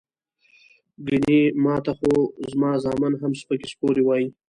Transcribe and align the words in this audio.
ګني 1.07 1.39
ماته 1.63 1.91
خو 1.97 2.11
زما 2.51 2.71
زامن 2.83 3.13
هم 3.21 3.31
سپکې 3.41 3.67
سپورې 3.73 4.03
وائي" 4.05 4.25
ـ 4.29 4.33